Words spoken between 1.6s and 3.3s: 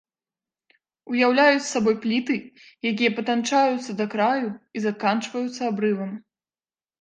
сабой пліты, якія